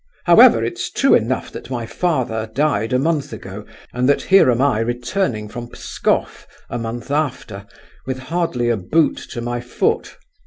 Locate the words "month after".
6.79-7.67